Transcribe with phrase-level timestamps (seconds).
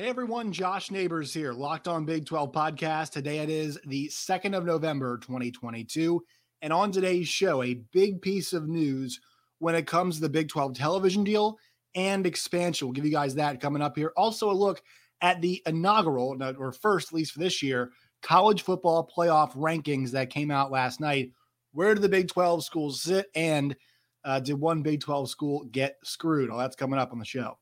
[0.00, 3.10] Hey everyone, Josh Neighbors here, Locked On Big 12 podcast.
[3.10, 6.24] Today it is the 2nd of November, 2022.
[6.62, 9.20] And on today's show, a big piece of news
[9.58, 11.58] when it comes to the Big 12 television deal
[11.94, 12.88] and expansion.
[12.88, 14.14] We'll give you guys that coming up here.
[14.16, 14.80] Also, a look
[15.20, 17.90] at the inaugural, or first, at least for this year,
[18.22, 21.32] college football playoff rankings that came out last night.
[21.74, 23.26] Where do the Big 12 schools sit?
[23.34, 23.76] And
[24.24, 26.48] uh, did one Big 12 school get screwed?
[26.48, 27.58] All that's coming up on the show.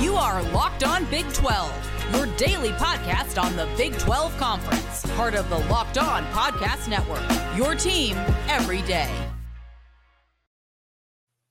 [0.00, 5.34] You are Locked On Big 12, your daily podcast on the Big 12 Conference, part
[5.34, 7.20] of the Locked On Podcast Network.
[7.56, 9.12] Your team every day.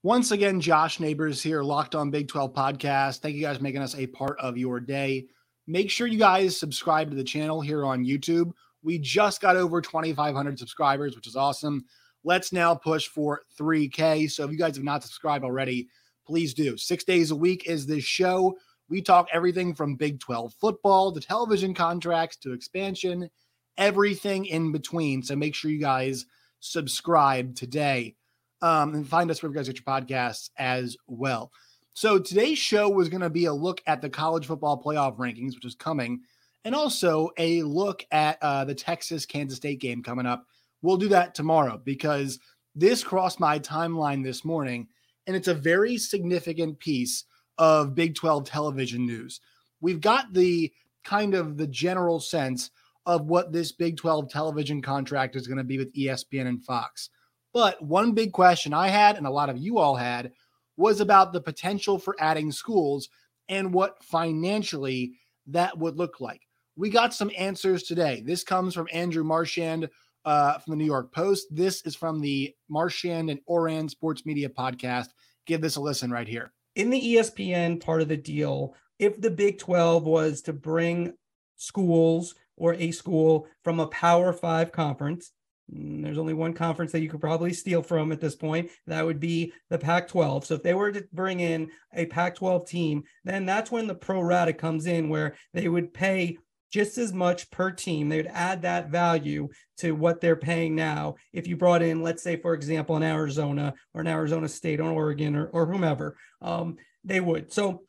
[0.01, 3.19] Once again, Josh Neighbors here, Locked On Big 12 podcast.
[3.19, 5.25] Thank you guys for making us a part of your day.
[5.67, 8.53] Make sure you guys subscribe to the channel here on YouTube.
[8.81, 11.83] We just got over 2,500 subscribers, which is awesome.
[12.23, 14.31] Let's now push for 3K.
[14.31, 15.89] So if you guys have not subscribed already,
[16.27, 16.77] please do.
[16.77, 18.57] Six days a week is this show.
[18.89, 23.29] We talk everything from Big 12 football to television contracts to expansion,
[23.77, 25.23] everything in between.
[25.23, 26.25] So make sure you guys
[26.59, 28.15] subscribe today
[28.61, 31.51] um, and find us wherever you guys get your podcasts as well.
[31.93, 35.55] So today's show was going to be a look at the college football playoff rankings,
[35.55, 36.21] which is coming,
[36.63, 40.45] and also a look at uh, the Texas Kansas State game coming up.
[40.81, 42.39] We'll do that tomorrow because
[42.75, 44.87] this crossed my timeline this morning
[45.27, 47.25] and it's a very significant piece
[47.57, 49.41] of Big 12 television news.
[49.81, 50.71] We've got the
[51.03, 52.71] kind of the general sense
[53.05, 57.09] of what this Big 12 television contract is going to be with ESPN and Fox.
[57.53, 60.31] But one big question I had, and a lot of you all had,
[60.75, 63.09] was about the potential for adding schools
[63.49, 65.13] and what financially
[65.47, 66.41] that would look like.
[66.75, 68.21] We got some answers today.
[68.23, 69.89] This comes from Andrew Marchand
[70.27, 71.47] uh, from the New York Post.
[71.49, 75.07] This is from the Marchand and Ourand Sports Media podcast.
[75.45, 76.51] Give this a listen right here.
[76.75, 81.13] In the ESPN part of the deal, if the Big 12 was to bring
[81.55, 85.31] schools or a school from a Power Five conference,
[85.73, 88.69] mm, there's only one conference that you could probably steal from at this point.
[88.85, 90.45] That would be the Pac 12.
[90.45, 93.95] So if they were to bring in a Pac 12 team, then that's when the
[93.95, 96.37] pro rata comes in, where they would pay
[96.71, 98.09] just as much per team.
[98.09, 101.15] They would add that value to what they're paying now.
[101.33, 104.91] If you brought in, let's say, for example, an Arizona or an Arizona State or
[104.91, 107.53] Oregon or, or whomever, um, they would.
[107.53, 107.83] So,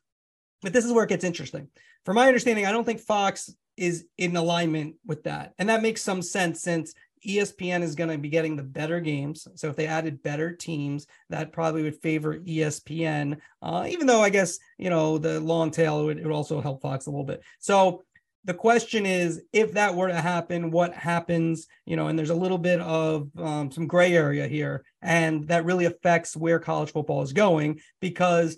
[0.61, 1.67] but this is where it gets interesting.
[2.05, 5.53] From my understanding, I don't think Fox is in alignment with that.
[5.57, 6.93] And that makes some sense since
[7.25, 9.47] ESPN is going to be getting the better games.
[9.55, 13.37] So if they added better teams, that probably would favor ESPN.
[13.61, 17.07] Uh, even though I guess you know the long tail would, would also help Fox
[17.07, 17.41] a little bit.
[17.59, 18.03] So
[18.45, 22.35] the question is if that were to happen what happens you know and there's a
[22.35, 27.21] little bit of um, some gray area here and that really affects where college football
[27.21, 28.57] is going because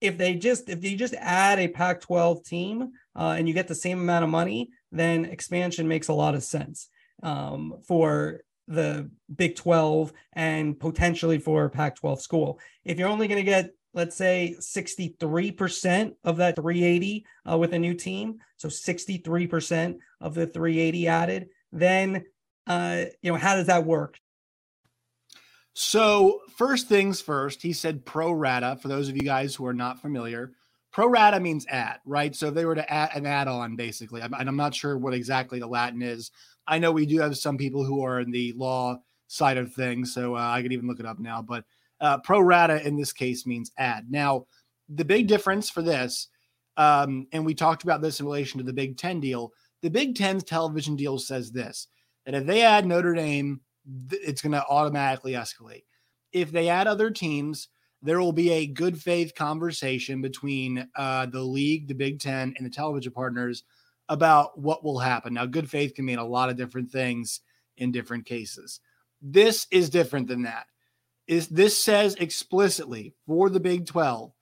[0.00, 3.68] if they just if you just add a pac 12 team uh, and you get
[3.68, 6.88] the same amount of money then expansion makes a lot of sense
[7.22, 12.60] um, for the big 12 and potentially for pac 12 school.
[12.84, 17.78] If you're only going to get let's say 63% of that 380 uh, with a
[17.78, 22.24] new team, so 63% of the 380 added, then
[22.66, 24.20] uh, you know how does that work?
[25.72, 28.78] So first things first, he said pro rata.
[28.80, 30.52] For those of you guys who are not familiar,
[30.92, 32.34] pro rata means add, right?
[32.34, 35.58] So if they were to add an add-on, basically, and I'm not sure what exactly
[35.58, 36.30] the Latin is.
[36.66, 40.12] I know we do have some people who are in the law side of things,
[40.12, 41.64] so uh, I could even look it up now, but
[42.00, 44.10] uh, pro rata in this case means add.
[44.10, 44.46] Now,
[44.88, 46.28] the big difference for this,
[46.76, 49.52] um, and we talked about this in relation to the Big Ten deal.
[49.82, 51.88] The Big Ten's television deal says this
[52.24, 53.60] that if they add Notre Dame,
[54.10, 55.84] it's going to automatically escalate.
[56.32, 57.68] If they add other teams,
[58.02, 62.66] there will be a good faith conversation between uh, the league, the Big Ten, and
[62.66, 63.64] the television partners
[64.08, 65.34] about what will happen.
[65.34, 67.40] Now, good faith can mean a lot of different things
[67.76, 68.80] in different cases.
[69.22, 70.66] This is different than that
[71.26, 74.32] is this says explicitly for the Big 12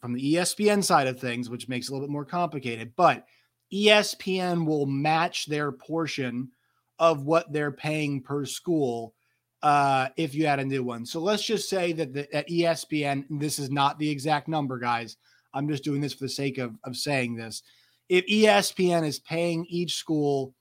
[0.00, 3.26] from the ESPN side of things, which makes it a little bit more complicated, but
[3.72, 6.50] ESPN will match their portion
[6.98, 9.14] of what they're paying per school
[9.62, 11.04] uh, if you add a new one.
[11.04, 15.16] So let's just say that the, at ESPN, this is not the exact number, guys.
[15.52, 17.62] I'm just doing this for the sake of, of saying this.
[18.08, 20.54] If ESPN is paying each school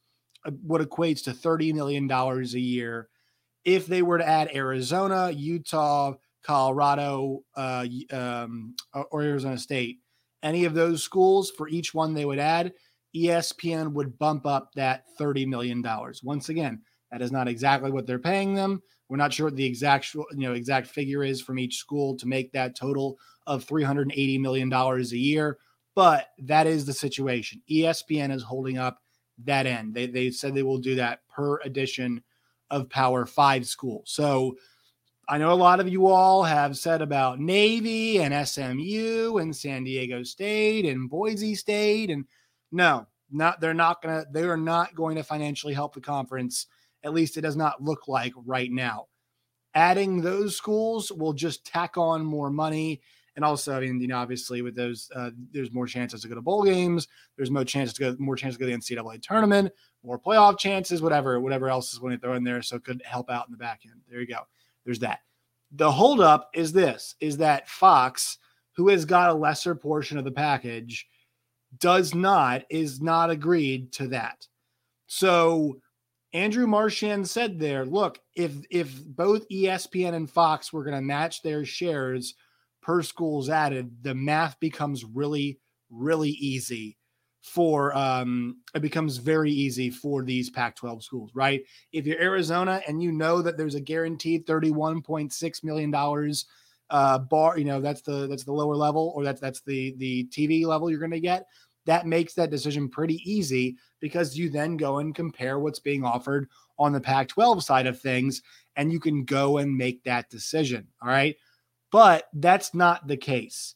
[0.46, 3.10] uh, what equates to $30 million a year,
[3.68, 8.74] if they were to add Arizona, Utah, Colorado, uh, um,
[9.12, 9.98] or Arizona State,
[10.42, 12.72] any of those schools for each one they would add,
[13.14, 15.86] ESPN would bump up that $30 million.
[16.24, 16.82] Once again,
[17.12, 20.26] that is not exactly what they're paying them, We're not sure what the exact you
[20.32, 23.18] know exact figure is from each school to make that total
[23.48, 25.58] of 380 million dollars a year,
[25.94, 27.62] but that is the situation.
[27.70, 29.00] ESPN is holding up
[29.44, 29.94] that end.
[29.94, 32.24] They they said they will do that per edition
[32.70, 34.04] of Power 5 school.
[34.06, 34.58] So
[35.30, 39.84] I know a lot of you all have said about Navy and SMU and San
[39.84, 42.26] Diego State and Boise State and
[42.72, 46.68] no, not they're not to they are not going to financially help the conference.
[47.04, 49.08] At least it does not look like right now.
[49.74, 53.02] Adding those schools will just tack on more money
[53.38, 56.34] and also, I mean, you know, obviously with those, uh, there's more chances to go
[56.34, 57.08] to bowl games.
[57.36, 59.72] There's more chances to go, more chances to go to the NCAA tournament,
[60.04, 62.64] more playoff chances, whatever, whatever else is going to throw in there.
[62.64, 64.02] So it could help out in the back end.
[64.10, 64.40] There you go.
[64.86, 65.20] There's that.
[65.72, 68.40] The holdup is this: is that Fox,
[68.76, 71.08] who has got a lesser portion of the package,
[71.78, 74.48] does not is not agreed to that.
[75.06, 75.80] So
[76.34, 81.44] Andrew Marchand said there, look, if if both ESPN and Fox were going to match
[81.44, 82.34] their shares
[82.88, 86.98] per schools added, the math becomes really, really easy
[87.42, 91.62] for um it becomes very easy for these Pac-12 schools, right?
[91.92, 96.46] If you're Arizona and you know that there's a guaranteed 31.6 million dollars
[96.90, 100.26] uh bar, you know, that's the that's the lower level or that's that's the the
[100.28, 101.46] TV level you're going to get,
[101.86, 106.48] that makes that decision pretty easy because you then go and compare what's being offered
[106.80, 108.42] on the Pac-12 side of things
[108.78, 111.36] and you can go and make that decision, all right?
[111.92, 113.76] But that's not the case.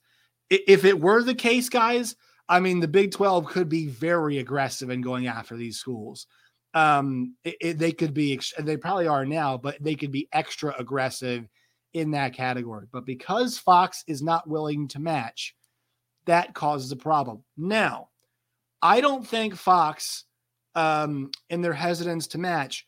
[0.50, 2.16] If it were the case, guys,
[2.50, 6.28] I mean, the Big 12 could be very aggressive in going after these schools.
[6.74, 10.76] Um, it, it, they could be, they probably are now, but they could be extra
[10.78, 11.48] aggressive
[11.94, 12.88] in that category.
[12.92, 15.56] But because Fox is not willing to match,
[16.26, 17.44] that causes a problem.
[17.58, 18.10] Now,
[18.82, 20.26] I don't think Fox,
[20.76, 22.86] um, in their hesitance to match,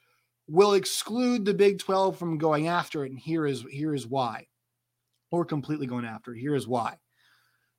[0.48, 3.12] will exclude the Big 12 from going after it.
[3.12, 4.48] And here is here is why
[5.34, 6.32] or completely going after.
[6.32, 6.96] Here's why.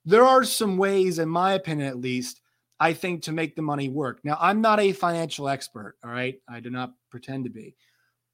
[0.03, 2.41] There are some ways, in my opinion at least,
[2.81, 4.19] I think to make the money work.
[4.25, 6.35] Now, I'm not a financial expert, all right?
[6.49, 7.77] I do not pretend to be.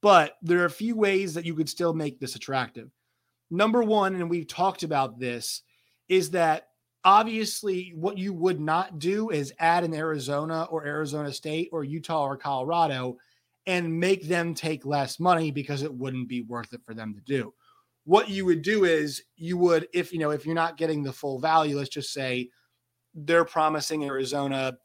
[0.02, 2.90] But there are a few ways that you could still make this attractive.
[3.52, 5.62] Number one, and we've talked about this,
[6.10, 6.70] is that
[7.06, 12.24] obviously what you would not do is add an Arizona or Arizona State or Utah
[12.24, 13.18] or Colorado
[13.68, 17.22] and make them take less money because it wouldn't be worth it for them to
[17.22, 17.54] do
[18.06, 21.13] what you would do is you would if you know if you're not getting the
[21.13, 22.50] full value let's just say
[23.13, 24.77] they're promising arizona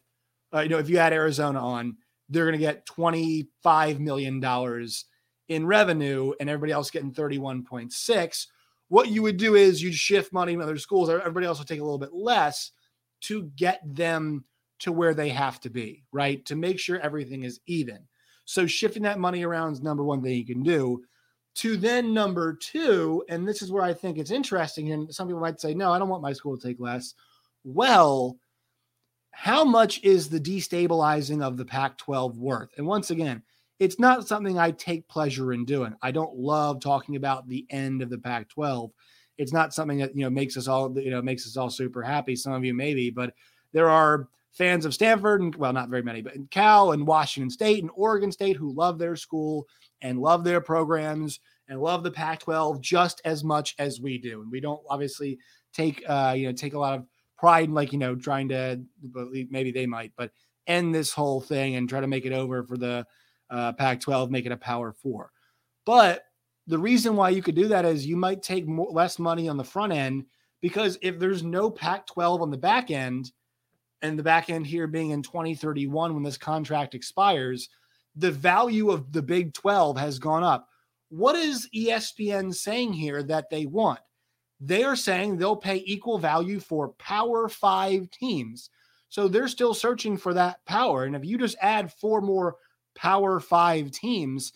[0.55, 1.97] uh, you know if you add arizona on
[2.29, 5.07] they're going to get 25 million dollars
[5.49, 8.47] in revenue and everybody else getting 31.6
[8.89, 11.81] what you would do is you'd shift money in other schools everybody else will take
[11.81, 12.73] a little bit less
[13.21, 14.45] to get them
[14.79, 16.45] to where they have to be right?
[16.47, 17.99] To make sure everything is even.
[18.45, 21.03] So shifting that money around is number one thing you can do
[21.57, 24.93] to then number two, and this is where I think it's interesting.
[24.93, 27.15] And some people might say, no, I don't want my school to take less.
[27.65, 28.39] Well,
[29.31, 32.71] how much is the destabilizing of the Pac 12 worth?
[32.77, 33.43] And once again,
[33.79, 35.95] it's not something I take pleasure in doing.
[36.03, 38.91] I don't love talking about the end of the Pac 12.
[39.39, 42.03] It's not something that, you know, makes us all, you know, makes us all super
[42.03, 42.37] happy.
[42.37, 43.35] Some of you maybe, but
[43.73, 47.83] there are fans of Stanford and, well, not very many, but Cal and Washington State
[47.83, 49.67] and Oregon State who love their school
[50.01, 54.41] and love their programs and love the Pac-12 just as much as we do.
[54.41, 55.39] And we don't obviously
[55.75, 57.07] take uh, you know take a lot of
[57.37, 58.81] pride in like you know trying to
[59.51, 60.31] maybe they might, but
[60.67, 63.07] end this whole thing and try to make it over for the
[63.51, 65.31] uh, Pac-12, make it a Power Four.
[65.85, 66.25] But
[66.67, 69.57] the reason why you could do that is you might take more, less money on
[69.57, 70.25] the front end
[70.61, 73.31] because if there's no Pac-12 on the back end,
[74.03, 77.69] and the back end here being in 2031 when this contract expires
[78.17, 80.69] the value of the Big 12 has gone up.
[81.11, 84.01] What is ESPN saying here that they want?
[84.59, 88.71] They are saying they'll pay equal value for Power Five teams.
[89.09, 91.05] So they're still searching for that power.
[91.05, 92.57] And if you just add four more
[92.95, 94.53] Power Five teams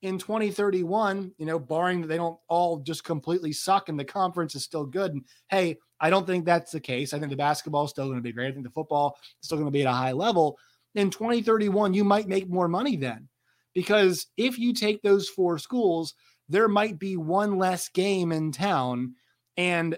[0.00, 4.54] in 2031, you know, barring that they don't all just completely suck and the conference
[4.54, 5.12] is still good.
[5.12, 7.14] And hey, I don't think that's the case.
[7.14, 8.48] I think the basketball is still going to be great.
[8.48, 10.58] I think the football is still going to be at a high level
[10.94, 13.28] in 2031, you might make more money then.
[13.74, 16.14] Because if you take those four schools,
[16.48, 19.14] there might be one less game in town.
[19.56, 19.96] And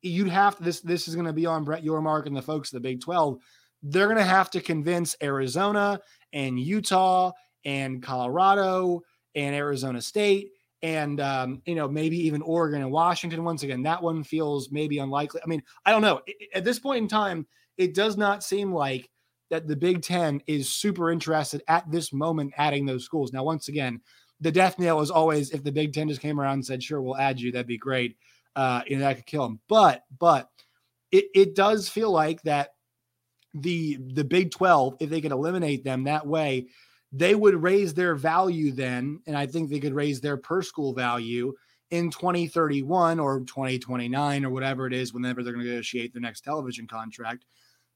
[0.00, 2.72] you'd have to, this, this is going to be on Brett Yormark and the folks
[2.72, 3.38] of the Big 12.
[3.82, 6.00] They're going to have to convince Arizona
[6.32, 7.32] and Utah
[7.64, 9.02] and Colorado
[9.34, 10.50] and Arizona State
[10.82, 13.44] and um, you know maybe even Oregon and Washington.
[13.44, 15.40] Once again, that one feels maybe unlikely.
[15.44, 16.20] I mean, I don't know.
[16.54, 17.46] At this point in time,
[17.76, 19.08] it does not seem like
[19.50, 23.32] that the Big Ten is super interested at this moment adding those schools.
[23.32, 24.00] Now, once again,
[24.40, 27.00] the death nail is always if the Big Ten just came around and said, "Sure,
[27.00, 28.16] we'll add you," that'd be great.
[28.56, 29.60] Uh, you know, that could kill them.
[29.68, 30.48] But but
[31.10, 32.70] it it does feel like that
[33.54, 36.68] the the Big Twelve, if they could eliminate them that way,
[37.12, 40.94] they would raise their value then, and I think they could raise their per school
[40.94, 41.54] value
[41.90, 46.40] in 2031 or 2029 or whatever it is, whenever they're going to negotiate their next
[46.40, 47.44] television contract.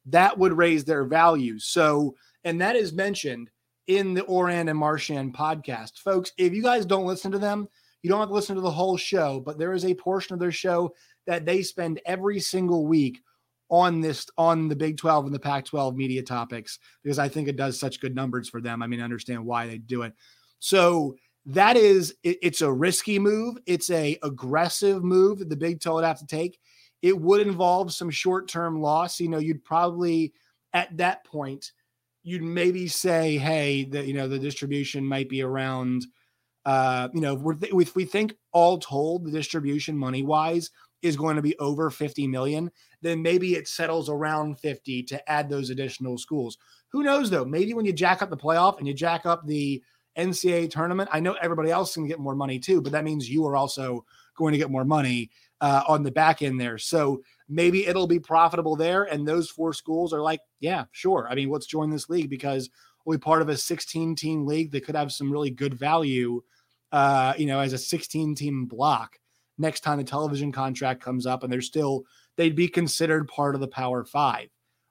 [0.05, 1.59] That would raise their value.
[1.59, 3.51] So, and that is mentioned
[3.87, 5.99] in the Ourand and Marchand podcast.
[5.99, 7.69] Folks, if you guys don't listen to them,
[8.03, 10.41] you don't have to listen to the whole show, but there is a portion of
[10.41, 10.95] their show
[11.27, 13.23] that they spend every single week
[13.71, 17.49] on this on the Big 12 and the Pac 12 media topics because I think
[17.49, 18.83] it does such good numbers for them.
[18.83, 20.15] I mean, I understand why they do it.
[20.59, 23.57] So that is it, it's a risky move.
[23.67, 26.59] It's a aggressive move that the Big 12 would have to take.
[27.03, 29.21] It would involve some short-term loss.
[29.21, 30.33] You know, you'd probably
[30.73, 31.73] at that point
[32.27, 36.05] you'd maybe say, hey, that you know the distribution might be around.
[36.65, 40.71] Uh, you know, if, th- if we think all told, the distribution money wise
[41.07, 42.71] is going to be over 50 million,
[43.03, 46.59] then maybe it settles around 50 to add those additional schools.
[46.89, 47.45] Who knows though?
[47.45, 49.83] Maybe when you jack up the playoff and you jack up the
[50.17, 53.47] NCAA tournament, I know everybody else can get more money too, but that means you
[53.47, 54.05] are also
[54.37, 56.79] going to get more money uh, on the back end there.
[56.79, 59.05] So maybe it'll be profitable there.
[59.05, 61.27] And those four schools are like, yeah, sure.
[61.31, 62.71] I mean, let's join this league because
[63.05, 66.43] we'll be part of a 16 team league that could have some really good value,
[66.93, 69.19] uh, you know, as a 16 team block
[69.59, 72.05] next time the television contract comes up and they're still,
[72.37, 74.49] they'd be considered part of the Power Five,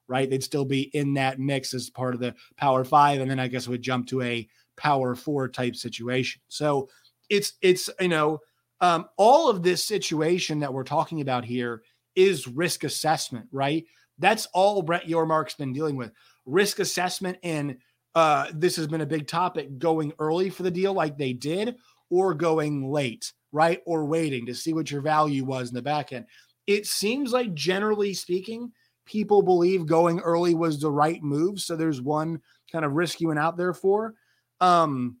[0.08, 0.28] right?
[0.28, 3.20] They'd still be in that mix as part of the Power Five.
[3.20, 6.42] And then I guess it would jump to a Power Four type situation.
[6.48, 6.88] So
[7.28, 8.40] it's, it's, you know,
[8.80, 11.82] um, all of this situation that we're talking about here
[12.14, 13.84] is risk assessment, right?
[14.18, 16.12] That's all Brett Yormark's been dealing with
[16.44, 17.38] risk assessment.
[17.42, 17.78] And
[18.14, 21.76] uh, this has been a big topic going early for the deal, like they did,
[22.10, 23.80] or going late, right?
[23.86, 26.26] Or waiting to see what your value was in the back end.
[26.66, 28.72] It seems like, generally speaking,
[29.04, 31.60] people believe going early was the right move.
[31.60, 32.40] So there's one
[32.72, 34.14] kind of risk you went out there for.
[34.60, 35.18] Um,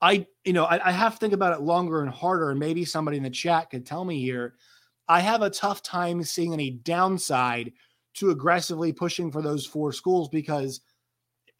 [0.00, 2.50] I, you know, I, I have to think about it longer and harder.
[2.50, 4.54] And maybe somebody in the chat could tell me here.
[5.08, 7.72] I have a tough time seeing any downside
[8.14, 10.80] to aggressively pushing for those four schools because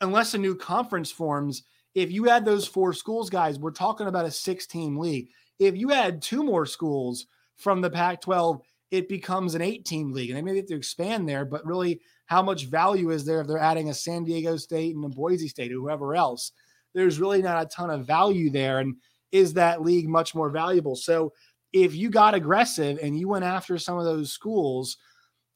[0.00, 1.64] unless a new conference forms,
[1.94, 5.28] if you add those four schools, guys, we're talking about a six team league.
[5.58, 8.60] If you add two more schools from the Pac 12,
[8.90, 10.30] it becomes an eight team league.
[10.30, 13.46] And they maybe have to expand there, but really, how much value is there if
[13.46, 16.52] they're adding a San Diego State and a Boise State or whoever else?
[16.94, 18.78] there's really not a ton of value there.
[18.78, 18.96] And
[19.32, 20.96] is that league much more valuable?
[20.96, 21.32] So
[21.72, 24.96] if you got aggressive and you went after some of those schools,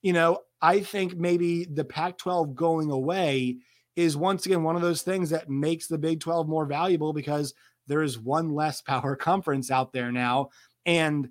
[0.03, 3.59] you know, I think maybe the Pac 12 going away
[3.99, 7.53] is once again one of those things that makes the Big 12 more valuable because
[7.89, 10.51] there is one less power conference out there now.
[10.87, 11.31] And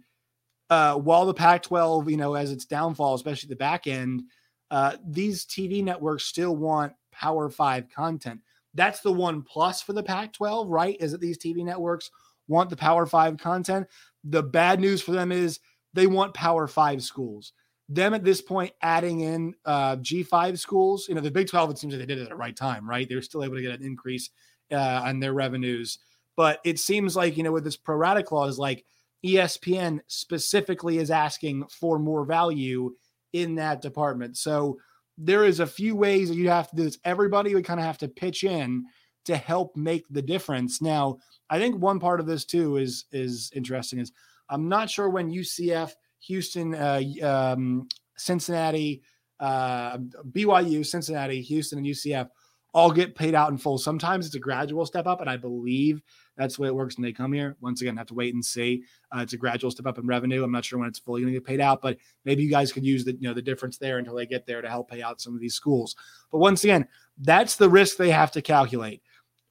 [0.69, 4.23] uh, while the Pac 12, you know, as its downfall, especially the back end,
[4.69, 8.41] uh, these TV networks still want Power Five content.
[8.73, 10.97] That's the one plus for the Pac 12, right?
[10.99, 12.11] Is that these TV networks
[12.49, 13.87] want the Power Five content.
[14.25, 15.61] The bad news for them is
[15.93, 17.53] they want Power Five schools.
[17.89, 21.77] Them at this point adding in uh, G5 schools, you know, the Big 12, it
[21.77, 23.07] seems like they did it at the right time, right?
[23.07, 24.29] They're still able to get an increase
[24.71, 25.99] uh, on their revenues.
[26.35, 28.85] But it seems like, you know, with this pro rata clause, like
[29.25, 32.93] ESPN specifically is asking for more value
[33.33, 34.37] in that department.
[34.37, 34.77] So
[35.17, 36.99] there is a few ways that you have to do this.
[37.03, 38.85] Everybody would kind of have to pitch in
[39.25, 40.81] to help make the difference.
[40.81, 41.17] Now,
[41.49, 43.99] I think one part of this too is is interesting.
[43.99, 44.11] Is
[44.49, 45.93] I'm not sure when UCF,
[46.27, 49.01] Houston, uh, um, Cincinnati,
[49.39, 49.97] uh,
[50.31, 52.29] BYU, Cincinnati, Houston, and UCF
[52.73, 53.77] all get paid out in full.
[53.77, 56.01] Sometimes it's a gradual step up, and I believe
[56.35, 57.55] that's the way it works when they come here.
[57.61, 58.83] Once again, have to wait and see.
[59.11, 60.43] Uh, it's a gradual step up in revenue.
[60.43, 62.71] I'm not sure when it's fully going to get paid out, but maybe you guys
[62.71, 65.01] could use the you know the difference there until they get there to help pay
[65.01, 65.95] out some of these schools.
[66.31, 69.01] But once again, that's the risk they have to calculate.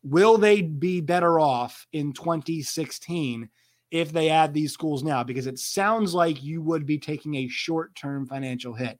[0.03, 3.49] Will they be better off in 2016
[3.91, 5.23] if they add these schools now?
[5.23, 8.99] Because it sounds like you would be taking a short-term financial hit.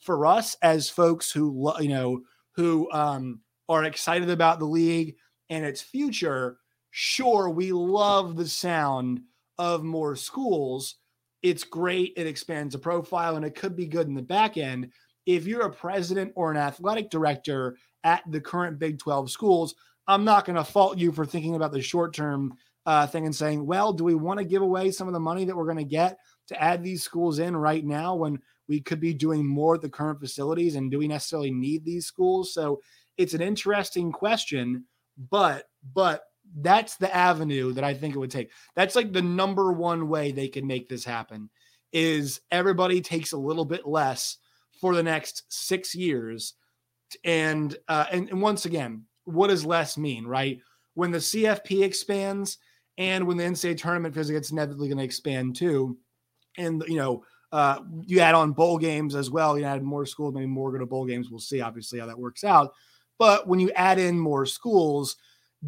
[0.00, 2.20] For us as folks who you know
[2.56, 5.16] who um, are excited about the league
[5.50, 6.58] and its future,
[6.90, 9.22] sure, we love the sound
[9.58, 10.96] of more schools.
[11.42, 12.12] It's great.
[12.16, 14.90] It expands the profile and it could be good in the back end.
[15.26, 19.74] If you're a president or an athletic director at the current Big 12 schools,
[20.06, 22.54] I'm not going to fault you for thinking about the short term
[22.86, 25.44] uh, thing and saying, well, do we want to give away some of the money
[25.44, 28.38] that we're going to get to add these schools in right now when
[28.68, 30.74] we could be doing more at the current facilities?
[30.74, 32.52] And do we necessarily need these schools?
[32.52, 32.80] So
[33.16, 34.84] it's an interesting question,
[35.30, 35.64] but,
[35.94, 36.24] but
[36.60, 38.50] that's the avenue that I think it would take.
[38.76, 41.48] That's like the number one way they can make this happen
[41.92, 44.38] is everybody takes a little bit less
[44.80, 46.54] for the next six years.
[47.24, 50.58] And uh, and, and once again, what does less mean, right?
[50.94, 52.58] When the CFP expands
[52.98, 55.98] and when the NCAA tournament because it's inevitably going to expand too,
[56.56, 59.58] and you know, uh, you add on bowl games as well.
[59.58, 61.30] You add more schools, maybe more go to bowl games.
[61.30, 62.72] We'll see, obviously, how that works out.
[63.18, 65.16] But when you add in more schools,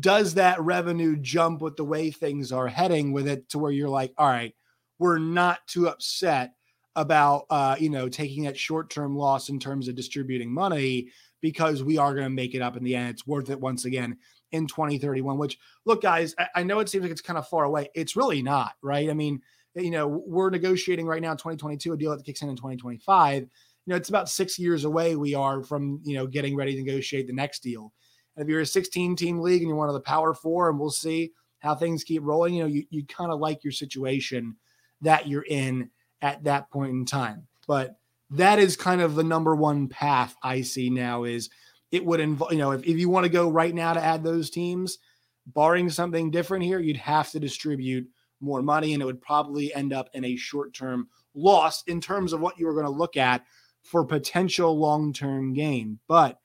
[0.01, 3.89] does that revenue jump with the way things are heading with it to where you're
[3.89, 4.55] like, all right,
[4.99, 6.53] we're not too upset
[6.97, 11.09] about uh, you know taking that short-term loss in terms of distributing money
[11.41, 13.11] because we are going to make it up in the end.
[13.11, 14.17] It's worth it once again
[14.57, 15.39] in 2031.
[15.39, 17.89] Which look, guys, I, I know it seems like it's kind of far away.
[17.95, 19.09] It's really not, right?
[19.09, 19.41] I mean,
[19.75, 23.43] you know, we're negotiating right now 2022 a deal that kicks in in 2025.
[23.43, 23.49] You
[23.87, 25.17] know, it's about six years away.
[25.17, 27.93] We are from you know getting ready to negotiate the next deal.
[28.37, 30.79] And if you're a 16 team league and you're one of the power four, and
[30.79, 34.57] we'll see how things keep rolling, you know, you, you kind of like your situation
[35.01, 35.91] that you're in
[36.23, 37.47] at that point in time.
[37.67, 37.97] But
[38.31, 41.49] that is kind of the number one path I see now is
[41.91, 44.25] it would involve, you know, if, if you want to go right now to add
[44.25, 44.99] those teams,
[45.47, 48.07] barring something different here, you'd have to distribute
[48.41, 52.33] more money and it would probably end up in a short term loss in terms
[52.33, 53.45] of what you were going to look at
[53.83, 55.99] for potential long term gain.
[56.09, 56.39] But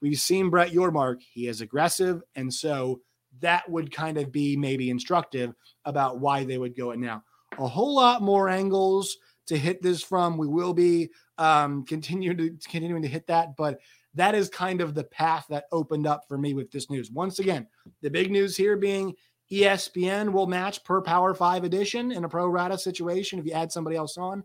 [0.00, 2.22] we've seen Brett Yormark, he is aggressive.
[2.34, 3.00] And so
[3.40, 5.54] that would kind of be maybe instructive
[5.84, 7.22] about why they would go it now.
[7.58, 9.16] A whole lot more angles
[9.46, 10.36] to hit this from.
[10.36, 13.78] We will be um, continue to continuing to hit that, but
[14.18, 17.10] that is kind of the path that opened up for me with this news.
[17.10, 17.66] Once again,
[18.02, 19.14] the big news here being
[19.50, 23.72] ESPN will match per Power Five edition in a pro rata situation if you add
[23.72, 24.42] somebody else on.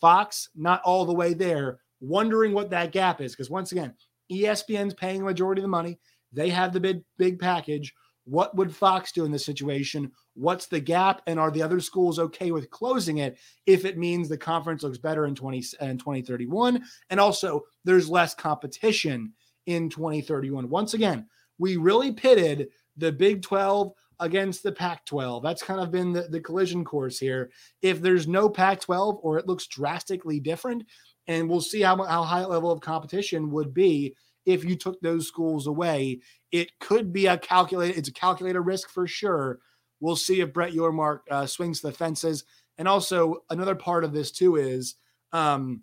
[0.00, 3.32] Fox, not all the way there, wondering what that gap is.
[3.32, 3.92] Because once again,
[4.30, 5.98] ESPN's paying the majority of the money.
[6.32, 7.94] They have the big, big package.
[8.28, 10.12] What would Fox do in this situation?
[10.34, 11.22] What's the gap?
[11.26, 14.98] And are the other schools okay with closing it if it means the conference looks
[14.98, 16.84] better in 20 and 2031?
[17.08, 19.32] And also there's less competition
[19.64, 20.68] in 2031.
[20.68, 21.26] Once again,
[21.58, 25.42] we really pitted the Big 12 against the Pac 12.
[25.42, 27.50] That's kind of been the, the collision course here.
[27.80, 30.84] If there's no Pac 12 or it looks drastically different,
[31.28, 34.14] and we'll see how, how high level of competition would be
[34.48, 36.20] if you took those schools away.
[36.50, 39.58] It could be a calculated, it's a calculated risk for sure.
[40.00, 42.44] We'll see if Brett Yormark uh, swings the fences.
[42.78, 44.94] And also, another part of this too is,
[45.32, 45.82] um,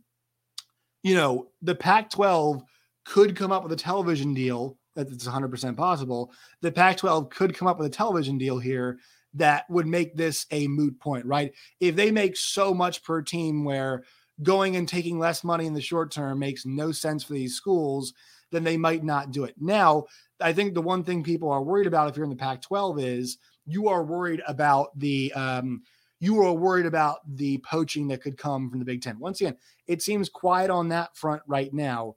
[1.04, 2.64] you know, the Pac 12
[3.06, 4.80] could come up with a television deal.
[4.96, 6.32] That's 100% possible.
[6.62, 8.98] The Pac 12 could come up with a television deal here
[9.36, 11.54] that would make this a moot point, right?
[11.80, 14.06] If they make so much per team where
[14.42, 18.14] going and taking less money in the short term makes no sense for these schools,
[18.56, 19.56] then they might not do it.
[19.60, 20.06] Now,
[20.42, 23.00] I think the one thing people are worried about if you're in the Pac 12
[23.00, 25.82] is you are worried about the, um,
[26.20, 29.20] you are worried about the poaching that could come from the Big Ten.
[29.20, 32.16] Once again, it seems quiet on that front right now,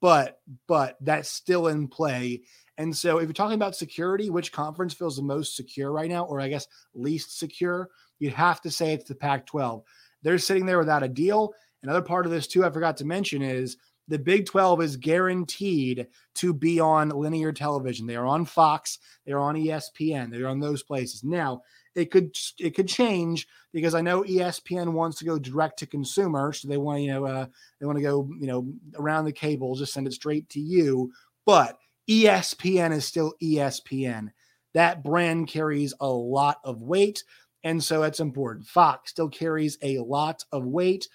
[0.00, 2.42] but but that's still in play.
[2.78, 6.24] And so, if you're talking about security, which conference feels the most secure right now,
[6.24, 9.82] or I guess least secure, you'd have to say it's the Pac 12.
[10.22, 11.52] They're sitting there without a deal.
[11.82, 13.76] Another part of this, too, I forgot to mention is
[14.10, 18.06] the Big 12 is guaranteed to be on linear television.
[18.06, 21.22] They are on Fox, they're on ESPN, they're on those places.
[21.24, 21.62] Now,
[21.94, 26.52] it could it could change because I know ESPN wants to go direct to consumer,
[26.52, 27.46] so they want you know uh,
[27.78, 31.12] they want to go you know around the cable, just send it straight to you.
[31.46, 34.30] But ESPN is still ESPN.
[34.74, 37.22] That brand carries a lot of weight.
[37.62, 38.66] And so it's important.
[38.66, 41.08] Fox still carries a lot of weight.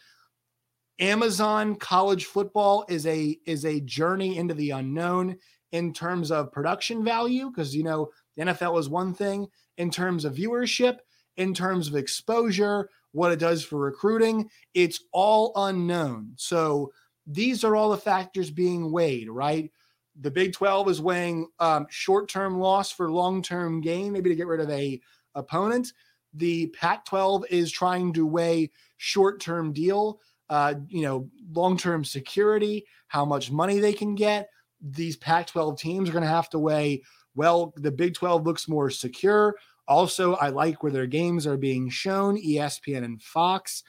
[0.99, 5.37] Amazon college football is a is a journey into the unknown
[5.71, 10.23] in terms of production value because you know the NFL is one thing in terms
[10.23, 10.99] of viewership,
[11.37, 16.31] in terms of exposure, what it does for recruiting, it's all unknown.
[16.37, 16.91] So
[17.27, 19.71] these are all the factors being weighed, right?
[20.21, 24.61] The Big 12 is weighing um, short-term loss for long-term gain, maybe to get rid
[24.61, 25.01] of a
[25.33, 25.91] opponent
[26.35, 32.03] the Pac 12 is trying to weigh short term deal, uh, you know, long term
[32.03, 34.49] security, how much money they can get.
[34.81, 37.03] These Pac 12 teams are going to have to weigh,
[37.35, 39.55] well, the Big 12 looks more secure.
[39.87, 43.83] Also, I like where their games are being shown, ESPN and Fox.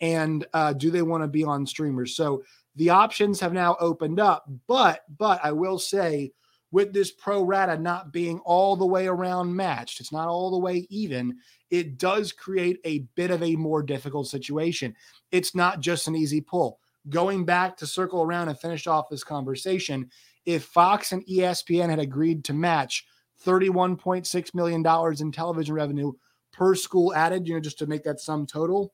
[0.00, 2.16] And uh, do they want to be on streamers?
[2.16, 2.42] So
[2.76, 4.44] the options have now opened up.
[4.66, 6.32] But, but I will say,
[6.72, 10.58] with this pro rata not being all the way around matched, it's not all the
[10.58, 11.36] way even,
[11.70, 14.94] it does create a bit of a more difficult situation.
[15.30, 16.80] It's not just an easy pull.
[17.08, 20.10] Going back to circle around and finish off this conversation,
[20.44, 23.06] if Fox and ESPN had agreed to match
[23.44, 24.84] $31.6 million
[25.20, 26.12] in television revenue
[26.52, 28.92] per school added, you know, just to make that sum total.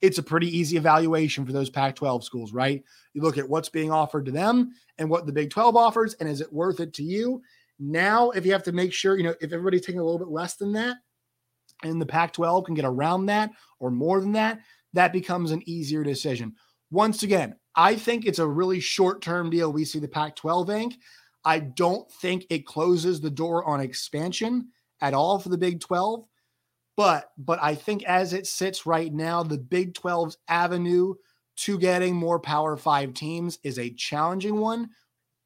[0.00, 2.84] It's a pretty easy evaluation for those Pac 12 schools, right?
[3.14, 6.28] You look at what's being offered to them and what the Big 12 offers, and
[6.28, 7.42] is it worth it to you?
[7.80, 10.28] Now, if you have to make sure, you know, if everybody's taking a little bit
[10.28, 10.96] less than that
[11.82, 14.60] and the Pac 12 can get around that or more than that,
[14.94, 16.54] that becomes an easier decision.
[16.90, 19.72] Once again, I think it's a really short term deal.
[19.72, 20.94] We see the Pac 12 Inc.
[21.44, 24.68] I don't think it closes the door on expansion
[25.00, 26.26] at all for the Big 12.
[26.98, 31.14] But but I think as it sits right now, the Big 12's avenue
[31.58, 34.90] to getting more Power 5 teams is a challenging one,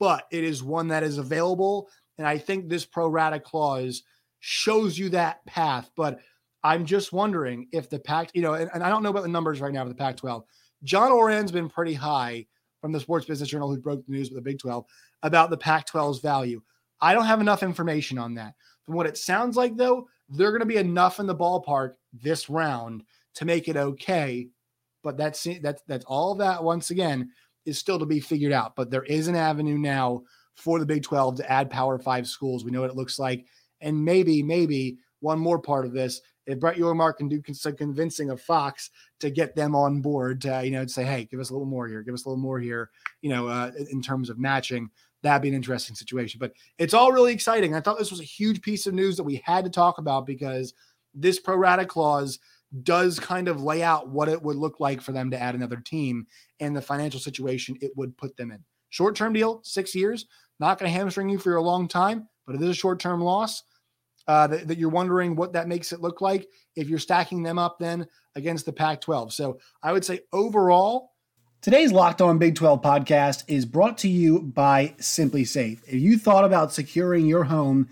[0.00, 1.88] but it is one that is available
[2.18, 4.02] and I think this pro rata clause
[4.40, 5.90] shows you that path.
[5.96, 6.20] But
[6.62, 9.28] I'm just wondering if the Pac, you know, and, and I don't know about the
[9.28, 10.44] numbers right now for the Pac 12.
[10.84, 12.46] John Ourand's been pretty high
[12.80, 14.84] from the Sports Business Journal, who broke the news with the Big 12
[15.22, 16.62] about the Pac 12's value.
[17.02, 18.54] I don't have enough information on that.
[18.86, 22.48] From what it sounds like, though, they're going to be enough in the ballpark this
[22.48, 23.02] round
[23.34, 24.48] to make it okay.
[25.02, 27.30] But that's that's that's all that once again
[27.66, 28.76] is still to be figured out.
[28.76, 30.22] But there is an avenue now
[30.54, 32.64] for the Big 12 to add Power Five schools.
[32.64, 33.46] We know what it looks like.
[33.80, 38.30] And maybe, maybe one more part of this, if Brett Yormark can do some convincing
[38.30, 41.50] of Fox to get them on board to, you know, to say, hey, give us
[41.50, 44.28] a little more here, give us a little more here, you know, uh, in terms
[44.28, 44.90] of matching,
[45.22, 46.38] that'd be an interesting situation.
[46.38, 47.74] But it's all really exciting.
[47.74, 50.26] I thought this was a huge piece of news that we had to talk about
[50.26, 50.74] because
[51.14, 52.38] this pro rata clause
[52.82, 55.76] does kind of lay out what it would look like for them to add another
[55.76, 56.26] team
[56.60, 58.64] and the financial situation it would put them in.
[58.90, 60.26] Short term deal, six years,
[60.58, 63.20] not going to hamstring you for a long time, but it is a short term
[63.20, 63.62] loss.
[64.28, 67.58] Uh, that, that, you're wondering what that makes it look like if you're stacking them
[67.58, 68.06] up then
[68.36, 69.32] against the Pac 12.
[69.32, 71.11] So I would say overall,
[71.62, 75.78] Today's Locked On Big 12 podcast is brought to you by SimpliSafe.
[75.86, 77.88] If you thought about securing your home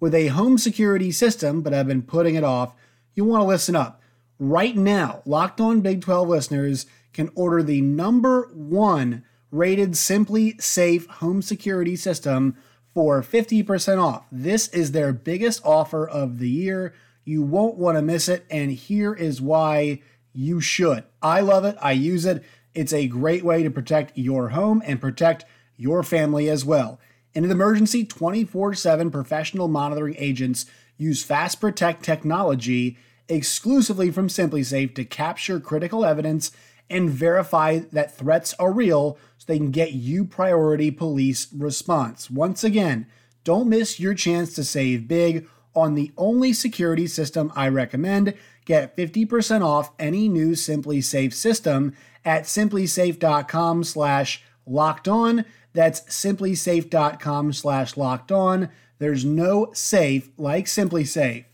[0.00, 2.74] with a home security system but have been putting it off,
[3.14, 4.02] you want to listen up.
[4.40, 11.42] Right now, Locked On Big 12 listeners can order the number one rated SimpliSafe home
[11.42, 12.56] security system
[12.92, 14.26] for 50% off.
[14.32, 16.92] This is their biggest offer of the year.
[17.24, 21.04] You won't want to miss it, and here is why you should.
[21.22, 22.42] I love it, I use it.
[22.74, 25.44] It's a great way to protect your home and protect
[25.76, 26.98] your family as well.
[27.34, 34.94] In an emergency, 24 7 professional monitoring agents use Fast Protect technology exclusively from SimpliSafe
[34.94, 36.52] to capture critical evidence
[36.90, 42.30] and verify that threats are real so they can get you priority police response.
[42.30, 43.06] Once again,
[43.44, 48.34] don't miss your chance to save big on the only security system I recommend.
[48.66, 55.44] Get 50% off any new SimpliSafe system at simplisafe.com slash locked on.
[55.72, 58.68] That's simplisafe.com slash locked on.
[58.98, 61.44] There's no safe like SimpliSafe.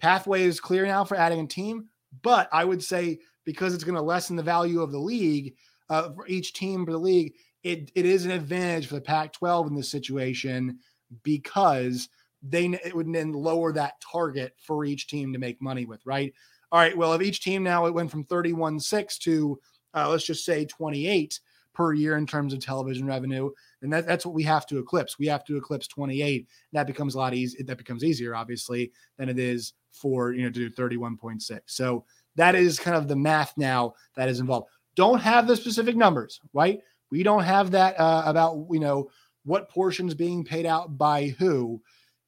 [0.00, 1.88] Pathway is clear now for adding a team,
[2.22, 5.54] but I would say because it's going to lessen the value of the league
[5.88, 7.34] uh, for each team for the league.
[7.62, 10.78] It, it is an advantage for the Pac-12 in this situation
[11.22, 12.08] because
[12.42, 16.34] they it would then lower that target for each team to make money with, right?
[16.70, 16.96] All right.
[16.96, 19.58] Well, if each team now it went from 31 6 to
[19.94, 21.40] uh, let's just say 28
[21.74, 23.50] per year in terms of television revenue,
[23.82, 25.18] and that, that's what we have to eclipse.
[25.18, 26.46] We have to eclipse 28.
[26.72, 30.50] That becomes a lot easier That becomes easier, obviously, than it is for you know
[30.50, 31.60] to do 31.6.
[31.66, 32.04] So
[32.36, 34.68] that is kind of the math now that is involved.
[34.96, 36.80] Don't have the specific numbers, right?
[37.10, 39.10] We don't have that uh, about you know
[39.44, 41.80] what portions being paid out by who,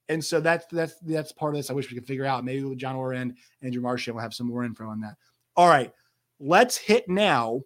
[0.09, 1.71] and so that's that's that's part of this.
[1.71, 2.45] I wish we could figure out.
[2.45, 5.17] Maybe with John Ourand, Andrew Marchand will have some more info on that.
[5.57, 5.93] All right,
[6.41, 7.63] let's hit now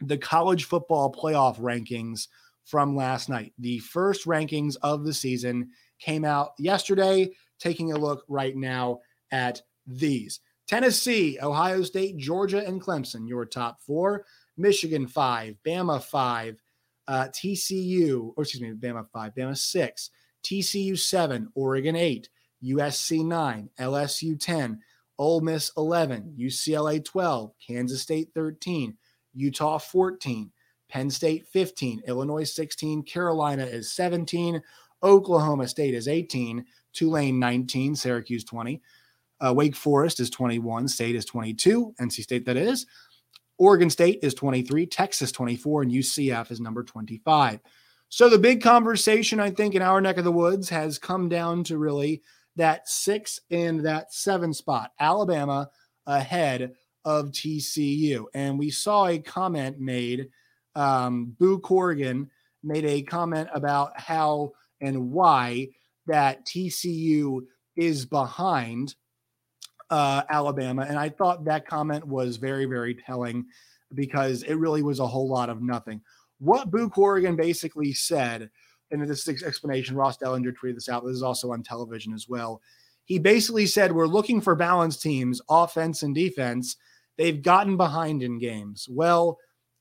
[0.00, 2.28] the college football playoff rankings
[2.64, 3.52] from last night.
[3.58, 5.68] The first rankings of the season
[5.98, 7.30] came out yesterday.
[7.58, 10.40] Taking a look right now at these.
[10.66, 14.24] Tennessee, Ohio State, Georgia, and Clemson, your top four.
[14.56, 15.56] Michigan, five.
[15.66, 16.60] Bama, five.
[17.08, 19.32] Uh, TCU, or excuse me, Bama, five.
[19.34, 20.10] Bama, six.
[20.44, 21.48] TCU, seven.
[21.54, 22.28] Oregon, eight.
[22.64, 23.68] USC, nine.
[23.78, 24.80] LSU, 10.
[25.22, 26.34] Ole Miss, 11.
[26.38, 27.52] UCLA, 12.
[27.64, 28.96] Kansas State, 13.
[29.34, 30.50] Utah, 14.
[30.88, 32.02] Penn State, 15.
[32.06, 33.02] Illinois, 16.
[33.04, 34.60] Carolina is 17.
[35.02, 36.64] Oklahoma State is 18.
[36.92, 37.94] Tulane, 19.
[37.94, 38.82] Syracuse, 20.
[39.42, 42.86] Uh, Wake Forest is 21, State is 22, NC State that is.
[43.58, 47.60] Oregon State is 23, Texas 24, and UCF is number 25.
[48.08, 51.64] So the big conversation, I think, in our neck of the woods has come down
[51.64, 52.22] to really
[52.56, 54.92] that six and that seven spot.
[55.00, 55.70] Alabama
[56.06, 56.72] ahead
[57.04, 58.24] of TCU.
[58.34, 60.28] And we saw a comment made,
[60.74, 62.30] um, Boo Corrigan
[62.62, 65.68] made a comment about how and why
[66.06, 67.40] that TCU
[67.76, 68.94] is behind
[69.90, 70.86] uh, Alabama.
[70.88, 73.46] And I thought that comment was very, very telling
[73.94, 76.00] because it really was a whole lot of nothing.
[76.38, 78.50] What Boo Corrigan basically said,
[78.92, 81.04] and this explanation, Ross Dellenger tweeted this out.
[81.04, 82.60] This is also on television as well.
[83.04, 86.76] He basically said, We're looking for balanced teams, offense and defense.
[87.16, 88.86] They've gotten behind in games.
[88.88, 89.38] Well,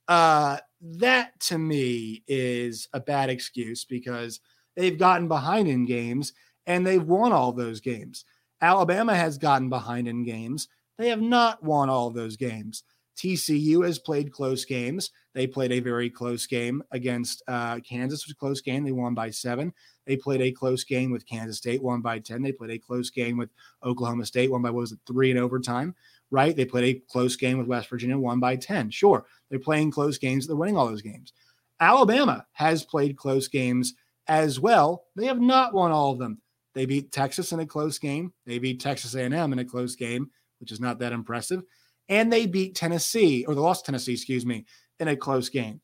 [0.08, 4.40] uh, that to me is a bad excuse because
[4.76, 6.34] they've gotten behind in games
[6.66, 8.26] and they've won all those games.
[8.62, 10.68] Alabama has gotten behind in games.
[10.98, 12.84] They have not won all those games.
[13.18, 15.12] TCU has played close games.
[15.34, 18.84] They played a very close game against uh, Kansas, was a close game.
[18.84, 19.74] They won by seven.
[20.06, 22.42] They played a close game with Kansas State, won by 10.
[22.42, 23.50] They played a close game with
[23.84, 25.96] Oklahoma State, won by, what was it, three in overtime,
[26.32, 26.56] right?
[26.56, 28.90] They played a close game with West Virginia, won by 10.
[28.90, 30.48] Sure, they're playing close games.
[30.48, 31.34] They're winning all those games.
[31.80, 33.94] Alabama has played close games
[34.28, 35.06] as well.
[35.16, 36.42] They have not won all of them.
[36.74, 38.34] They beat Texas in a close game.
[38.46, 41.64] They beat Texas A&M in a close game, which is not that impressive.
[42.08, 44.66] And they beat Tennessee, or they lost Tennessee, excuse me,
[45.02, 45.82] in a close game.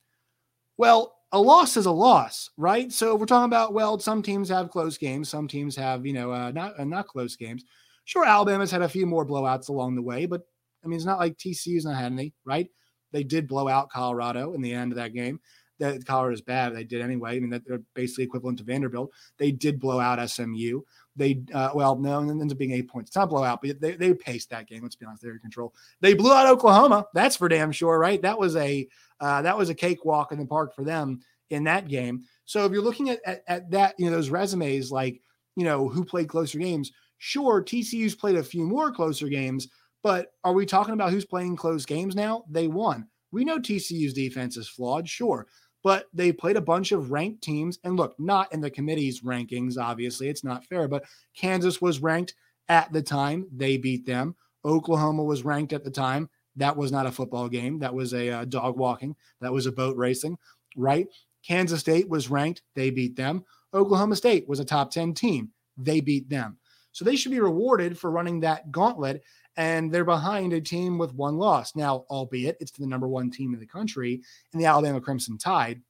[0.77, 2.89] Well, a loss is a loss, right?
[2.91, 6.31] So we're talking about well, some teams have close games, some teams have you know
[6.31, 7.65] uh, not uh, not close games.
[8.05, 10.43] Sure, Alabama's had a few more blowouts along the way, but
[10.85, 12.69] I mean it's not like TCU's not had any, right?
[13.11, 15.39] They did blow out Colorado in the end of that game
[15.79, 16.75] that Colorado is bad.
[16.75, 17.35] They did anyway.
[17.35, 19.11] I mean, that they're basically equivalent to Vanderbilt.
[19.37, 20.81] They did blow out SMU.
[21.15, 23.09] They, uh, well, no, it ends up being eight points.
[23.09, 24.83] It's not blowout, but they, they paced that game.
[24.83, 25.73] Let's be honest, they're in control.
[25.99, 27.07] They blew out Oklahoma.
[27.13, 28.21] That's for damn sure, right?
[28.21, 28.87] That was a
[29.19, 32.23] uh, that was a cakewalk in the park for them in that game.
[32.45, 35.21] So if you're looking at, at, at that, you know, those resumes, like
[35.57, 36.91] you know, who played closer games.
[37.17, 39.67] Sure, TCU's played a few more closer games,
[40.03, 42.45] but are we talking about who's playing close games now?
[42.47, 43.07] They won.
[43.31, 45.47] We know TCU's defense is flawed, sure,
[45.83, 47.79] but they played a bunch of ranked teams.
[47.83, 52.35] And look, not in the committee's rankings, obviously, it's not fair, but Kansas was ranked
[52.69, 53.47] at the time.
[53.55, 54.35] They beat them.
[54.65, 56.29] Oklahoma was ranked at the time.
[56.55, 57.79] That was not a football game.
[57.79, 59.15] That was a uh, dog walking.
[59.41, 60.37] That was a boat racing,
[60.75, 61.07] right?
[61.47, 62.63] Kansas State was ranked.
[62.75, 63.45] They beat them.
[63.73, 65.51] Oklahoma State was a top 10 team.
[65.77, 66.57] They beat them.
[66.91, 69.21] So they should be rewarded for running that gauntlet
[69.57, 71.75] and they're behind a team with one loss.
[71.75, 74.21] Now, albeit it's the number one team in the country
[74.53, 75.81] in the Alabama Crimson Tide.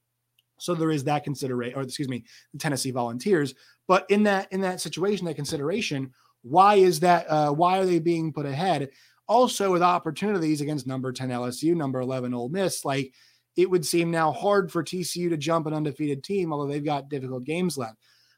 [0.58, 3.54] So there is that consideration, or excuse me, the Tennessee Volunteers.
[3.88, 7.30] But in that in that situation, that consideration, why is that?
[7.30, 8.90] Uh, why are they being put ahead?
[9.28, 13.14] Also, with opportunities against number ten LSU, number eleven Ole Miss, like
[13.56, 17.10] it would seem now hard for TCU to jump an undefeated team, although they've got
[17.10, 17.98] difficult games left.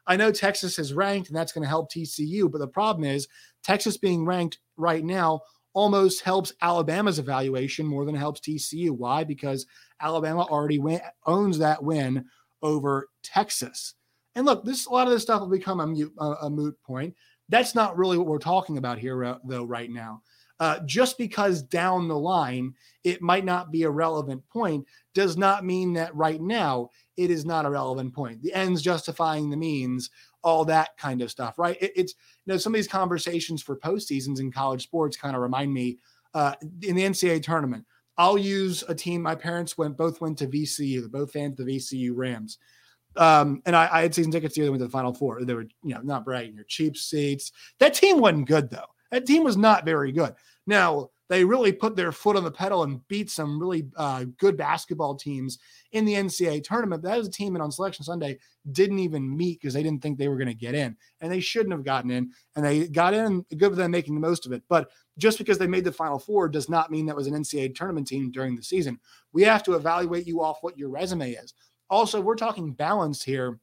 [0.09, 2.51] I know Texas is ranked, and that's going to help TCU.
[2.51, 3.27] But the problem is
[3.63, 5.41] Texas being ranked right now
[5.73, 8.89] almost helps Alabama's evaluation more than it helps TCU.
[8.89, 9.23] Why?
[9.23, 9.67] Because
[10.01, 10.81] Alabama already
[11.27, 12.25] owns that win
[12.63, 13.93] over Texas.
[14.35, 16.75] And look, this a lot of this stuff will become a, mute, a, a moot
[16.81, 17.13] point.
[17.47, 19.63] That's not really what we're talking about here, uh, though.
[19.63, 20.23] Right now,
[20.59, 25.65] uh, just because down the line it might not be a relevant point does not
[25.65, 26.89] mean that right now
[27.19, 28.41] it is not a relevant point.
[28.41, 30.09] The ends justifying the means,
[30.41, 31.77] all that kind of stuff, right?
[31.81, 32.13] It, it's
[32.45, 35.99] you know some of these conversations for postseasons in college sports kind of remind me
[36.33, 37.85] uh, in the NCAA tournament.
[38.17, 39.21] I'll use a team.
[39.21, 41.01] My parents went both went to VCU.
[41.01, 42.57] They're both fans of the VCU Rams.
[43.17, 45.43] Um, and I, I, had season tickets together went to the Final Four.
[45.43, 47.51] They were, you know, not bragging, they're cheap seats.
[47.79, 48.85] That team wasn't good though.
[49.11, 50.35] That team was not very good.
[50.67, 54.57] Now they really put their foot on the pedal and beat some really uh, good
[54.57, 55.59] basketball teams
[55.91, 57.03] in the NCAA tournament.
[57.03, 58.39] That was a team that on Selection Sunday
[58.71, 61.39] didn't even meet because they didn't think they were going to get in, and they
[61.39, 62.31] shouldn't have gotten in.
[62.55, 63.45] And they got in.
[63.55, 64.63] Good for them making the most of it.
[64.67, 64.89] But
[65.19, 68.07] just because they made the Final Four does not mean that was an NCAA tournament
[68.07, 68.99] team during the season.
[69.31, 71.53] We have to evaluate you off what your resume is.
[71.91, 73.59] Also, we're talking balance here.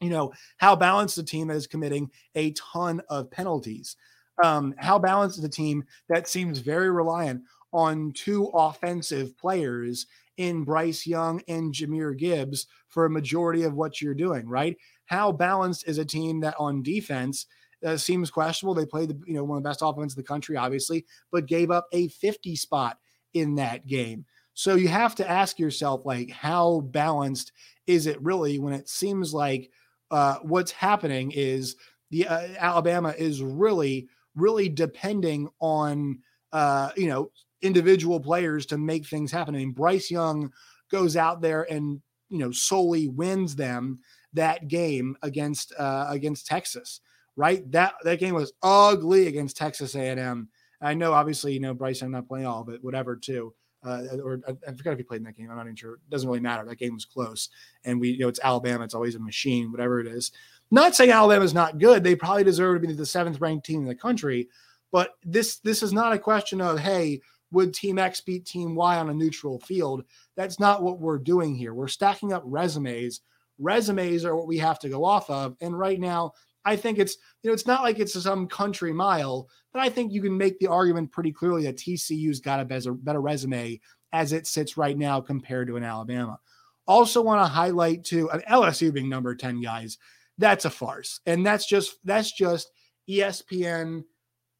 [0.00, 3.96] You know how balanced a team that is committing a ton of penalties
[4.44, 10.64] um, how balanced is a team that seems very reliant on two offensive players in
[10.64, 14.76] Bryce Young and Jahmyr Gibbs for a majority of what you're doing, right?
[15.06, 17.46] How balanced is a team that on defense
[17.84, 18.74] uh, seems questionable?
[18.74, 21.46] They played the you know one of the best offenses in the country, obviously, but
[21.46, 22.98] gave up a 50 spot
[23.34, 24.24] in that game.
[24.54, 27.52] So you have to ask yourself, like, how balanced
[27.86, 29.70] is it really when it seems like
[30.10, 31.76] uh, what's happening is
[32.10, 36.18] the uh, Alabama is really really depending on
[36.52, 37.30] uh, you know
[37.62, 39.54] individual players to make things happen.
[39.54, 40.52] I mean, Bryce Young
[40.90, 44.00] goes out there and you know solely wins them
[44.32, 47.00] that game against uh, against Texas.
[47.36, 50.48] Right, that that game was ugly against Texas A&M.
[50.82, 53.54] I know, obviously, you know Bryce Young not playing all but whatever, too.
[53.82, 55.48] Uh, or I, I, forgot if he played in that game.
[55.48, 55.94] I'm not even sure.
[55.94, 56.66] It doesn't really matter.
[56.66, 57.48] That game was close,
[57.84, 58.84] and we, you know, it's Alabama.
[58.84, 60.32] It's always a machine, whatever it is.
[60.70, 62.04] Not saying Alabama's not good.
[62.04, 64.48] They probably deserve to be the seventh ranked team in the country.
[64.92, 67.20] But this this is not a question of, hey,
[67.52, 70.04] would team X beat team Y on a neutral field?
[70.36, 71.74] That's not what we're doing here.
[71.74, 73.20] We're stacking up resumes.
[73.58, 75.56] Resumes are what we have to go off of.
[75.60, 76.32] And right now,
[76.64, 80.12] I think it's, you know, it's not like it's some country mile, but I think
[80.12, 83.80] you can make the argument pretty clearly that TCU's got a better, better resume
[84.12, 86.38] as it sits right now compared to an Alabama.
[86.86, 89.98] Also, want to highlight too, an LSU being number 10 guys,
[90.40, 91.20] that's a farce.
[91.26, 92.70] And that's just, that's just
[93.08, 94.02] ESPN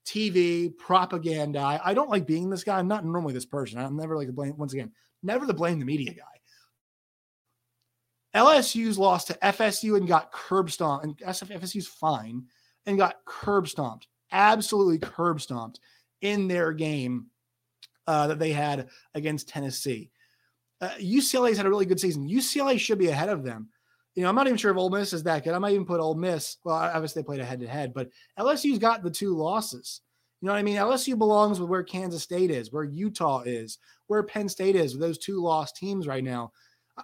[0.06, 1.58] TV propaganda.
[1.58, 2.78] I, I, don't like being this guy.
[2.78, 3.78] I'm not normally this person.
[3.78, 6.24] I'm never like a blame, once again, never the blame the media guy.
[8.34, 12.44] LSU's lost to FSU and got curb stomped, and FSU's fine
[12.86, 15.80] and got curb stomped, absolutely curb stomped
[16.20, 17.26] in their game
[18.06, 20.10] uh, that they had against Tennessee.
[20.80, 22.28] Uh, UCLA's had a really good season.
[22.28, 23.68] UCLA should be ahead of them.
[24.20, 25.54] You know, I'm not even sure if Ole Miss is that good.
[25.54, 26.58] I might even put Ole Miss.
[26.62, 30.02] Well, obviously they played a head to head, but LSU's got the two losses.
[30.42, 30.76] You know what I mean?
[30.76, 33.78] LSU belongs with where Kansas State is, where Utah is,
[34.08, 36.52] where Penn State is, with those two lost teams right now.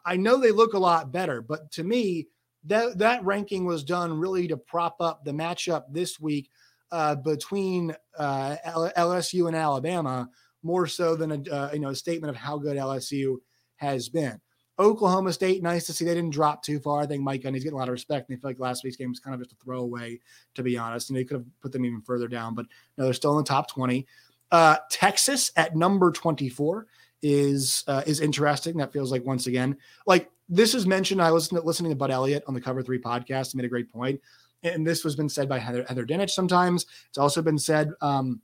[0.04, 2.28] I know they look a lot better, but to me,
[2.64, 6.50] that that ranking was done really to prop up the matchup this week
[6.92, 8.56] uh, between uh,
[8.94, 10.28] LSU and Alabama,
[10.62, 13.36] more so than a uh, you know a statement of how good LSU
[13.76, 14.38] has been.
[14.78, 17.00] Oklahoma State, nice to see they didn't drop too far.
[17.00, 18.96] I think Mike Gundy's getting a lot of respect, and I feel like last week's
[18.96, 20.20] game was kind of just a throwaway,
[20.54, 21.08] to be honest.
[21.08, 22.66] And they could have put them even further down, but
[22.98, 24.06] no, they're still in the top 20.
[24.50, 26.86] Uh, Texas at number 24
[27.22, 28.76] is uh, is interesting.
[28.76, 31.22] That feels like once again, like this is mentioned.
[31.22, 33.52] I was listening to Bud Elliott on the Cover Three podcast.
[33.52, 34.20] He made a great point,
[34.62, 36.30] and this has been said by Heather Heather Dinich.
[36.30, 38.40] Sometimes it's also been said um,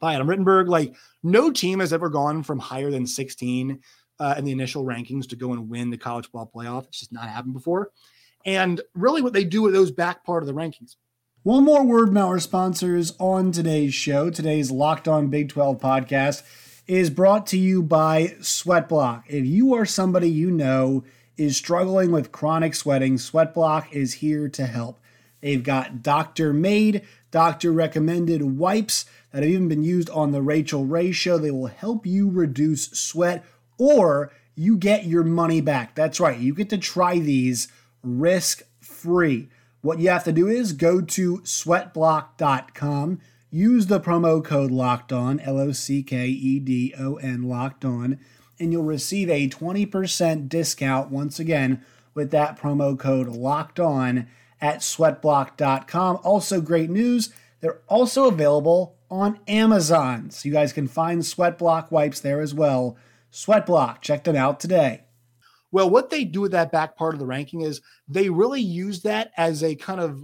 [0.00, 0.68] by Adam Rittenberg.
[0.68, 3.80] Like no team has ever gone from higher than 16
[4.18, 6.86] uh, in the initial rankings to go and win the college ball playoff.
[6.86, 7.90] It's just not happened before.
[8.44, 10.96] And really, what they do with those back part of the rankings.
[11.42, 14.30] One more word from our sponsors on today's show.
[14.30, 16.42] Today's Locked On Big 12 podcast
[16.86, 19.24] is brought to you by Sweatblock.
[19.28, 21.04] If you are somebody you know
[21.36, 24.98] is struggling with chronic sweating, Sweatblock is here to help.
[25.40, 30.84] They've got doctor made, doctor recommended wipes that have even been used on the Rachael
[30.84, 31.38] Ray show.
[31.38, 33.44] They will help you reduce sweat
[33.78, 35.94] or you get your money back.
[35.94, 37.68] That's right, you get to try these
[38.02, 39.48] risk free.
[39.82, 45.38] What you have to do is go to sweatblock.com, use the promo code locked on,
[45.40, 48.18] L O C K E D O N, locked on,
[48.58, 51.84] and you'll receive a 20% discount once again
[52.14, 54.26] with that promo code locked on
[54.60, 56.18] at sweatblock.com.
[56.24, 60.30] Also, great news, they're also available on Amazon.
[60.30, 62.96] So you guys can find Sweatblock wipes there as well
[63.32, 64.00] Sweatblock.
[64.02, 65.02] Check them out today.
[65.72, 69.02] Well, what they do with that back part of the ranking is they really use
[69.02, 70.22] that as a kind of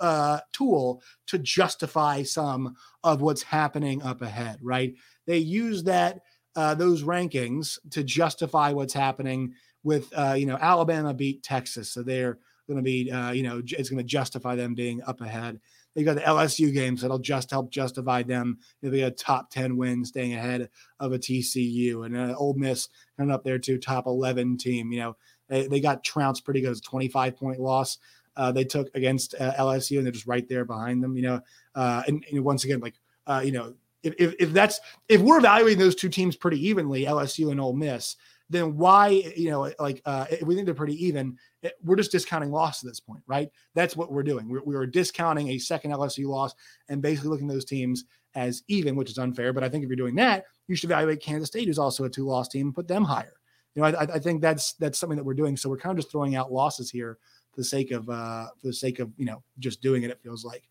[0.00, 4.94] uh, tool to justify some of what's happening up ahead, right?
[5.26, 6.20] They use that
[6.56, 12.02] uh, those rankings to justify what's happening with uh, you know Alabama beat Texas, so
[12.02, 15.60] they're going to be uh, you know it's going to justify them being up ahead.
[15.94, 18.58] They got the LSU games that'll just help justify them.
[18.82, 20.68] Know, they got top 10 win staying ahead
[21.00, 24.92] of a TCU and uh, Ole Miss coming up there too, top 11 team.
[24.92, 25.16] You know,
[25.48, 26.72] they, they got trounced pretty good.
[26.72, 27.98] It's 25 point loss.
[28.36, 31.40] Uh, they took against uh, LSU and they're just right there behind them, you know.
[31.74, 32.94] Uh, and, and, once again, like,
[33.28, 37.04] uh, you know, if, if, if that's if we're evaluating those two teams pretty evenly,
[37.04, 38.16] LSU and Ole Miss,
[38.50, 42.50] then why, you know, like uh, we think they're pretty even, it, we're just discounting
[42.50, 43.50] loss at this point, right?
[43.74, 44.48] That's what we're doing.
[44.48, 46.54] We're, we are discounting a second LSU loss
[46.88, 48.04] and basically looking those teams
[48.34, 49.52] as even, which is unfair.
[49.52, 52.10] But I think if you're doing that, you should evaluate Kansas State, who's also a
[52.10, 53.34] two loss team, and put them higher.
[53.74, 55.56] You know, I, I think that's that's something that we're doing.
[55.56, 57.18] So we're kind of just throwing out losses here
[57.50, 60.10] for the sake of uh, for the sake of you know just doing it.
[60.10, 60.62] It feels like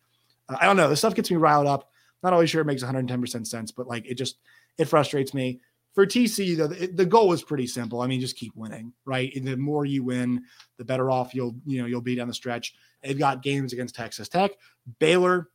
[0.49, 0.89] uh, I don't know.
[0.89, 1.89] This stuff gets me riled up.
[2.21, 4.37] Not always sure it makes 110 percent sense, but like it just
[4.77, 5.59] it frustrates me
[5.93, 8.01] for TCU, though, the, the goal is pretty simple.
[8.01, 9.33] I mean, just keep winning, right?
[9.35, 10.43] And the more you win,
[10.77, 12.73] the better off you'll you know you'll be down the stretch.
[13.03, 14.51] They've got games against Texas Tech,
[14.99, 15.49] Baylor,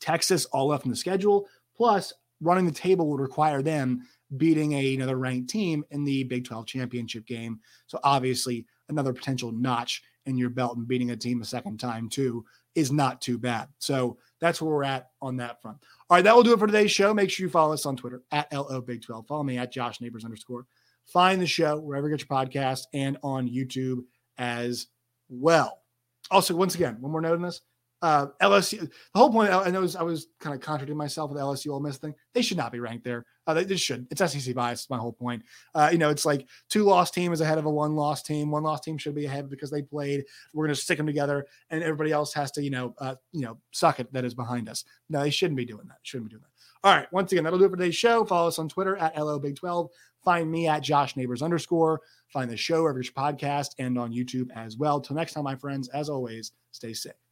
[0.00, 1.48] Texas, all left in the schedule.
[1.74, 4.02] Plus, running the table would require them
[4.36, 7.60] beating a, another ranked team in the Big 12 championship game.
[7.86, 12.08] So obviously, another potential notch in your belt and beating a team a second time
[12.08, 12.44] too
[12.74, 13.68] is not too bad.
[13.78, 15.78] So that's where we're at on that front.
[16.08, 17.12] All right, that will do it for today's show.
[17.12, 19.26] Make sure you follow us on Twitter at LO Big 12.
[19.26, 20.66] Follow me at Josh Neighbors underscore.
[21.04, 24.04] Find the show wherever you get your podcast and on YouTube
[24.38, 24.86] as
[25.28, 25.82] well.
[26.30, 27.60] Also, once again, one more note on this
[28.02, 28.80] Uh, LSU.
[28.80, 29.50] The whole point.
[29.50, 32.14] I know I was kind of contradicting myself with the LSU Ole Miss thing.
[32.34, 33.24] They should not be ranked there.
[33.46, 34.06] Uh, they, they should.
[34.10, 34.90] It's SEC bias.
[34.90, 35.42] My whole point.
[35.74, 38.50] Uh, you know, it's like two lost team is ahead of a one lost team.
[38.50, 40.24] One lost team should be ahead because they played.
[40.52, 43.42] We're going to stick them together, and everybody else has to, you know, uh, you
[43.42, 44.84] know, suck it that is behind us.
[45.08, 45.98] No, they shouldn't be doing that.
[46.02, 46.88] Shouldn't be doing that.
[46.88, 47.10] All right.
[47.12, 48.24] Once again, that'll do it for today's show.
[48.24, 49.90] Follow us on Twitter at LO Big 12.
[50.24, 52.00] Find me at Josh Neighbors underscore.
[52.28, 55.00] Find the show, every podcast, and on YouTube as well.
[55.00, 57.25] Till next time, my friends, as always, stay safe.